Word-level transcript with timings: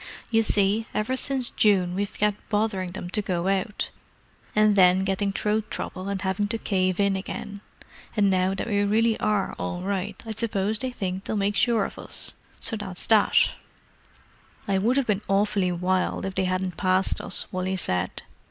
You 0.31 0.41
see, 0.41 0.87
ever 0.95 1.15
since 1.15 1.49
June 1.51 1.93
we've 1.93 2.11
kept 2.11 2.49
bothering 2.49 2.93
them 2.93 3.07
to 3.11 3.21
go 3.21 3.47
out, 3.47 3.91
and 4.55 4.75
then 4.75 5.03
getting 5.03 5.31
throat 5.31 5.69
trouble 5.69 6.09
and 6.09 6.19
having 6.23 6.47
to 6.47 6.57
cave 6.57 6.99
in 6.99 7.15
again; 7.15 7.61
and 8.17 8.27
now 8.27 8.55
that 8.55 8.65
we 8.67 8.83
really 8.83 9.15
are 9.19 9.53
all 9.59 9.81
right 9.83 10.15
I 10.25 10.31
suppose 10.31 10.79
they 10.79 10.89
think 10.89 11.25
they'll 11.25 11.37
make 11.37 11.55
sure 11.55 11.85
of 11.85 11.99
us. 11.99 12.33
So 12.59 12.75
that's 12.75 13.05
that." 13.05 13.51
"I 14.67 14.79
would 14.79 14.97
have 14.97 15.05
been 15.05 15.21
awfully 15.27 15.71
wild 15.71 16.25
if 16.25 16.33
they 16.33 16.45
hadn't 16.45 16.77
passed 16.77 17.21
us," 17.21 17.45
Wally 17.51 17.77
said. 17.77 18.23